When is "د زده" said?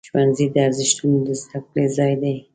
1.27-1.59